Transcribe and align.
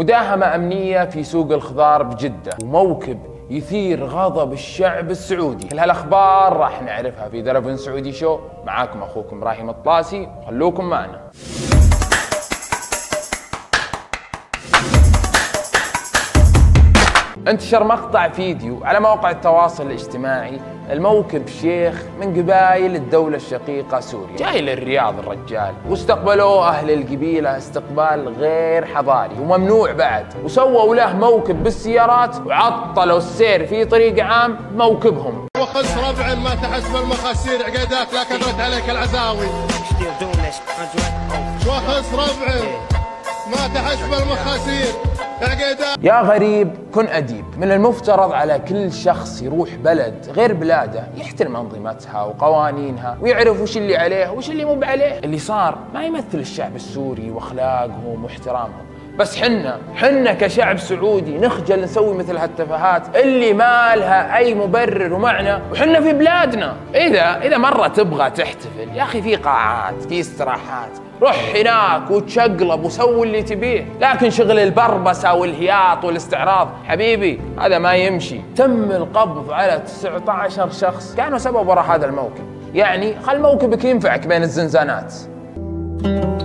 مداهمة 0.00 0.54
أمنية 0.54 1.04
في 1.04 1.24
سوق 1.24 1.52
الخضار 1.52 2.02
بجدة 2.02 2.52
وموكب 2.62 3.18
يثير 3.50 4.04
غضب 4.04 4.52
الشعب 4.52 5.10
السعودي. 5.10 5.68
كل 5.68 5.78
هالأخبار 5.78 6.56
راح 6.56 6.82
نعرفها 6.82 7.28
في 7.28 7.42
درب 7.42 7.76
سعودي 7.76 8.12
شو؟ 8.12 8.38
معاكم 8.66 9.02
أخوكم 9.02 9.36
إبراهيم 9.36 9.70
الطاسي 9.70 10.28
خلوكم 10.46 10.84
معنا. 10.84 11.20
انتشر 17.48 17.84
مقطع 17.84 18.28
فيديو 18.28 18.84
على 18.84 19.00
مواقع 19.00 19.30
التواصل 19.30 19.86
الاجتماعي 19.86 20.60
الموكب 20.90 21.48
شيخ 21.48 22.02
من 22.20 22.42
قبائل 22.42 22.96
الدولة 22.96 23.36
الشقيقة 23.36 24.00
سوريا. 24.00 24.36
جاي 24.36 24.60
للرياض 24.60 25.18
الرجال. 25.18 25.74
واستقبلوه 25.88 26.68
أهل 26.68 26.90
القبيلة 26.90 27.56
استقبال 27.56 28.34
غير 28.38 28.86
حضاري 28.86 29.34
وممنوع 29.40 29.92
بعد. 29.92 30.26
وسووا 30.44 30.94
له 30.94 31.12
موكب 31.16 31.62
بالسيارات 31.62 32.36
وعطلوا 32.46 33.18
السير 33.18 33.66
في 33.66 33.84
طريق 33.84 34.24
عام 34.24 34.58
موكبهم 34.76 35.46
وخلص 35.60 35.96
ربع 35.96 36.34
ما 36.34 36.54
تحسب 36.54 36.96
المخاسير 36.96 37.62
عقيداك 37.62 38.14
لا 38.14 38.24
كثرت 38.24 38.60
عليك 38.60 38.90
العزاوي. 38.90 39.46
وخلص 41.66 42.14
ربع 42.14 42.54
ما 43.50 43.74
تحسب 43.74 44.12
المخاسير. 44.22 44.94
يا 46.02 46.20
غريب 46.20 46.70
كن 46.94 47.06
أديب. 47.06 47.44
من 47.58 47.72
المفترض 47.72 48.32
على 48.32 48.58
كل 48.58 48.92
شخص 48.92 49.42
يروح 49.42 49.74
بلد 49.74 50.26
غير 50.36 50.52
بلاده 50.54 51.04
يحترم 51.16 51.56
أنظمتها 51.56 52.22
وقوانينها 52.22 53.18
ويعرف 53.20 53.60
وش 53.60 53.76
اللي 53.76 53.96
عليه 53.96 54.30
وش 54.30 54.50
اللي 54.50 54.64
مو 54.64 54.74
بعليه. 54.74 55.18
اللي 55.18 55.38
صار 55.38 55.78
ما 55.94 56.04
يمثل 56.04 56.38
الشعب 56.38 56.76
السوري 56.76 57.30
وأخلاقهم 57.30 58.24
واحترامهم. 58.24 58.89
بس 59.20 59.42
حنا 59.42 59.78
حنا 59.96 60.32
كشعب 60.32 60.78
سعودي 60.78 61.38
نخجل 61.38 61.80
نسوي 61.82 62.14
مثل 62.14 62.36
هالتفاهات 62.36 63.16
اللي 63.16 63.52
ما 63.52 63.96
لها 63.96 64.36
أي 64.36 64.54
مبرر 64.54 65.14
ومعنى 65.14 65.58
وحنا 65.72 66.00
في 66.00 66.12
بلادنا. 66.12 66.76
إذا 66.94 67.38
إذا 67.42 67.58
مرة 67.58 67.88
تبغى 67.88 68.30
تحتفل 68.30 68.88
يا 68.94 69.02
أخي 69.02 69.22
في 69.22 69.36
قاعات 69.36 70.02
في 70.08 70.20
استراحات 70.20 70.90
روح 71.22 71.52
هناك 71.56 72.10
وتشقلب 72.10 72.84
وسوي 72.84 73.26
اللي 73.26 73.42
تبيه. 73.42 73.86
لكن 74.00 74.30
شغل 74.30 74.58
البربسة 74.58 75.34
والهياط 75.34 76.04
والاستعراض 76.04 76.68
حبيبي 76.88 77.40
هذا 77.60 77.78
ما 77.78 77.94
يمشي. 77.94 78.40
تم 78.56 78.90
القبض 78.90 79.50
على 79.50 79.82
19 79.86 80.70
شخص 80.70 81.14
كانوا 81.14 81.38
سبب 81.38 81.68
وراء 81.68 81.84
هذا 81.84 82.06
الموكب 82.06 82.44
يعني 82.74 83.14
خل 83.20 83.40
موكبك 83.40 83.84
ينفعك 83.84 84.26
بين 84.26 84.42
الزنزانات. 84.42 85.14
وين 86.04 86.39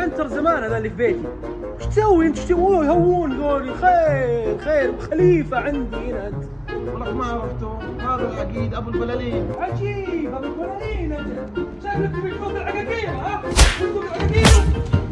عنتر 0.00 0.26
زمان 0.26 0.62
هذا 0.62 0.78
اللي 0.78 0.90
في 0.90 0.96
بيتي. 0.96 1.28
وش 1.76 1.86
تسوي؟ 1.86 2.26
أنت 2.26 2.38
تسوي 2.38 2.86
يهون 2.86 3.42
قولي 3.42 3.74
خير 3.74 4.58
خير. 4.58 4.98
خليفة 5.10 5.58
عندي 5.58 5.96
هنا 5.96 6.28
أنت. 6.28 6.44
والله 6.92 7.14
ما 7.14 7.24
عرفته 7.24 7.78
هذا 8.00 8.32
العقيد 8.32 8.74
أبو 8.74 8.90
البلالين. 8.90 9.52
عجيب 9.58 10.34
أبو 10.34 10.46
البلالين 10.46 11.12
أنت. 11.12 11.58
شكلك 11.84 12.10
تبي 12.10 12.30
تفوق 12.30 12.50
العقاقير 12.50 13.08
ها؟ 13.08 13.42
تفوق 13.50 14.04
العقاقير. 14.04 14.46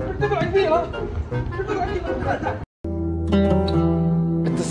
ارتفع 0.09 0.43
كبير 0.45 0.73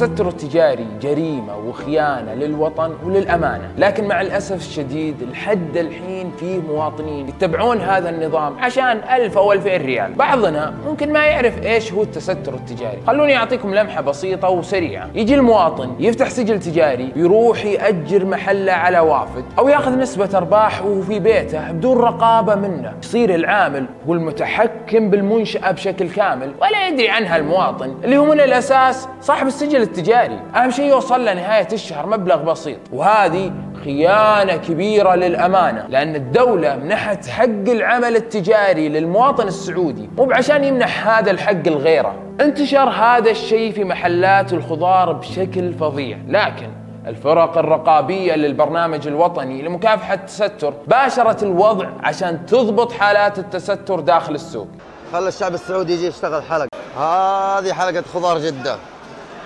التستر 0.01 0.27
التجاري 0.27 0.87
جريمة 1.01 1.57
وخيانة 1.57 2.33
للوطن 2.33 2.93
وللأمانة. 3.03 3.71
لكن 3.77 4.07
مع 4.07 4.21
الأسف 4.21 4.55
الشديد 4.55 5.23
لحد 5.31 5.77
الحين 5.77 6.31
فيه 6.39 6.59
مواطنين 6.59 7.29
يتبعون 7.29 7.81
هذا 7.81 8.09
النظام 8.09 8.59
عشان 8.59 8.97
ألف 9.15 9.37
أو 9.37 9.53
ألفين 9.53 9.81
ريال. 9.81 10.13
بعضنا 10.13 10.73
ممكن 10.87 11.13
ما 11.13 11.25
يعرف 11.25 11.65
إيش 11.65 11.93
هو 11.93 12.01
التستر 12.01 12.53
التجاري. 12.53 12.97
خلوني 13.07 13.37
أعطيكم 13.37 13.75
لمحة 13.75 14.01
بسيطة 14.01 14.49
وسريعة. 14.49 15.09
يجي 15.15 15.35
المواطن 15.35 15.95
يفتح 15.99 16.29
سجل 16.29 16.59
تجاري 16.59 17.11
يروح 17.15 17.65
يأجر 17.65 18.25
محله 18.25 18.73
على 18.73 18.99
وافد 18.99 19.43
أو 19.59 19.67
يأخذ 19.67 19.97
نسبة 19.97 20.37
أرباح 20.37 20.85
وهو 20.85 21.01
في 21.01 21.19
بيته 21.19 21.71
بدون 21.71 21.97
رقابة 21.97 22.55
منه. 22.55 22.93
يصير 23.03 23.35
العامل 23.35 23.85
هو 24.07 24.13
المتحكم 24.13 25.09
بالمنشأة 25.09 25.71
بشكل 25.71 26.09
كامل 26.09 26.51
ولا 26.61 26.87
يدري 26.87 27.09
عنها 27.09 27.37
المواطن 27.37 27.95
اللي 28.03 28.17
هو 28.17 28.25
من 28.25 28.39
الأساس 28.39 29.07
صاحب 29.21 29.47
السجل 29.47 29.86
التجاري. 29.87 30.39
أهم 30.55 30.71
شيء 30.71 30.85
يوصل 30.85 31.25
له 31.25 31.33
نهاية 31.33 31.67
الشهر 31.73 32.05
مبلغ 32.05 32.43
بسيط. 32.43 32.79
وهذه 32.91 33.51
خيانة 33.83 34.55
كبيرة 34.55 35.15
للأمانة 35.15 35.85
لأن 35.89 36.15
الدولة 36.15 36.75
منحت 36.75 37.27
حق 37.27 37.67
العمل 37.67 38.15
التجاري 38.15 38.89
للمواطن 38.89 39.47
السعودي. 39.47 40.09
مو 40.17 40.25
بعشان 40.25 40.63
يمنح 40.63 41.07
هذا 41.07 41.31
الحق 41.31 41.67
لغيره 41.67 42.15
انتشر 42.41 42.89
هذا 42.89 43.31
الشيء 43.31 43.71
في 43.71 43.83
محلات 43.83 44.53
الخضار 44.53 45.11
بشكل 45.13 45.73
فظيع. 45.73 46.17
لكن 46.27 46.69
الفرق 47.07 47.57
الرقابية 47.57 48.35
للبرنامج 48.35 49.07
الوطني 49.07 49.61
لمكافحة 49.61 50.13
التستر 50.13 50.73
باشرت 50.87 51.43
الوضع 51.43 51.89
عشان 52.03 52.45
تضبط 52.45 52.91
حالات 52.91 53.39
التستر 53.39 53.99
داخل 53.99 54.35
السوق. 54.35 54.67
خلى 55.13 55.27
الشعب 55.27 55.53
السعودي 55.53 55.93
يجي 55.93 56.07
يشتغل 56.07 56.43
حلقة. 56.43 56.67
هذه 56.97 57.73
حلقة 57.73 58.03
خضار 58.13 58.37
جدة. 58.37 58.75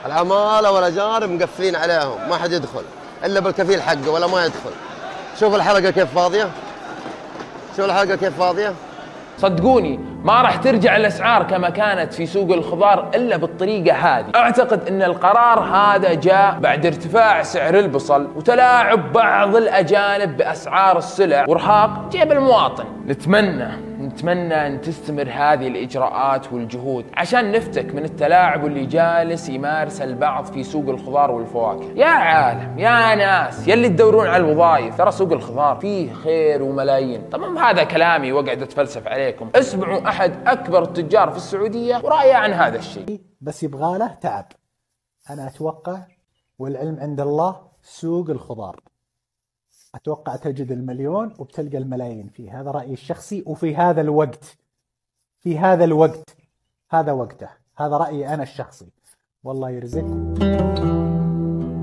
العمالة 0.06 0.72
والأجانب 0.72 1.32
مقفلين 1.32 1.76
عليهم 1.76 2.30
ما 2.30 2.38
حد 2.38 2.52
يدخل 2.52 2.84
إلا 3.26 3.40
بالكفيل 3.40 3.82
حقه 3.82 4.10
ولا 4.10 4.28
ما 4.28 4.46
يدخل. 4.46 4.72
شوف 5.40 5.56
الحلقة 5.56 5.92
كيف 5.92 6.16
فاضية؟ 6.16 6.50
شوف 7.78 7.86
الحلقة 7.86 8.16
كيف 8.16 8.38
فاضية؟ 8.40 8.74
صدقوني 9.38 10.00
ما 10.24 10.42
راح 10.42 10.56
ترجع 10.56 10.96
الأسعار 10.96 11.44
كما 11.44 11.70
كانت 11.70 12.14
في 12.14 12.26
سوق 12.26 12.52
الخضار 12.52 13.12
إلا 13.16 13.38
بالطريقة 13.38 13.96
هذه، 13.96 14.26
أعتقد 14.36 14.88
إن 14.88 15.04
القرار 15.04 15.60
هذا 15.60 16.14
جاء 16.14 16.58
بعد 16.60 16.86
ارتفاع 16.86 17.44
سعر 17.44 17.80
البصل 17.80 18.28
وتلاعب 18.36 19.14
بعض 19.14 19.56
الأجانب 19.56 20.38
بأسعار 20.38 20.98
السلع. 20.98 21.46
وارهاق 21.48 22.10
جيب 22.12 22.32
المواطن، 22.32 22.86
نتمنى 23.08 23.91
نتمنى 24.02 24.68
أن 24.68 24.82
تستمر 24.82 25.30
هذه 25.30 25.68
الإجراءات 25.68 26.54
والجهود 26.54 27.06
عشان 27.14 27.52
نفتك 27.52 27.96
من 27.96 28.04
التلاعب 28.06 28.66
اللي 28.66 28.86
جالس 28.86 29.50
يمارس 29.50 30.02
البعض 30.02 30.46
في 30.46 30.64
سوق 30.64 30.90
الخضار 30.90 31.32
والفواكه. 31.32 31.92
يا 31.96 32.06
عالم 32.06 32.80
يا 32.80 33.16
ناس 33.16 33.68
يلي 33.68 33.90
تدورون 33.90 34.28
على 34.28 34.44
الوظائف 34.44 34.98
ترى 34.98 35.12
سوق 35.12 35.32
الخضار 35.32 35.76
فيه 35.76 36.14
خير 36.14 36.64
وملايين، 36.64 37.30
طبعا 37.30 37.60
هذا 37.60 37.84
كلامي 37.84 38.32
واقعد 38.32 38.62
أتفلسف 38.62 39.08
عليكم، 39.08 39.50
اسمعوا 39.56 40.08
أحد 40.08 40.48
أكبر 40.48 40.84
التجار 40.84 41.30
في 41.32 41.38
السعودية 41.38 42.02
ورأيه 42.04 42.36
عن 42.36 42.54
هذا 42.54 42.78
الشيء. 42.78 43.22
بس 43.42 43.64
يبغى 43.64 43.98
له 43.98 44.14
تعب 44.14 44.46
أنا 45.30 45.48
أتوقع 45.48 45.98
والعلم 46.60 46.98
عند 47.00 47.22
الله 47.22 47.56
سوق 47.82 48.30
الخضار 48.30 48.76
أتوقع 49.96 50.36
تجد 50.36 50.72
المليون 50.72 51.34
وبتلقى 51.40 51.78
الملايين 51.78 52.28
فيه. 52.28 52.62
هذا 52.62 52.72
رأيي 52.72 52.94
الشخصي 52.94 53.44
وفي 53.48 53.76
هذا 53.76 54.02
الوقت. 54.02 54.58
في 55.40 55.60
هذا 55.60 55.84
الوقت. 55.84 56.36
هذا 56.92 57.12
وقته. 57.12 57.50
هذا 57.78 57.98
رأيي 57.98 58.34
أنا 58.34 58.44
الشخصي. 58.44 58.88
والله 59.44 59.70
يرزقكم 59.70 60.34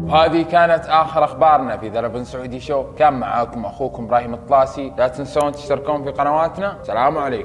وهذه 0.09 0.43
كانت 0.43 0.85
آخر 0.87 1.25
أخبارنا 1.25 1.77
في 1.77 1.89
ذا 1.89 2.23
سعودي 2.23 2.61
شو. 2.61 2.95
كان 2.95 3.13
معاكم 3.13 3.65
أخوكم 3.65 4.05
إبراهيم 4.05 4.35
الطلاسي. 4.35 4.91
لا 4.99 5.09
تنسون 5.09 5.53
تشتركون 5.53 6.05
في 6.05 6.11
قنواتنا. 6.11 6.79
سلام 6.83 7.19
عليكم. 7.19 7.37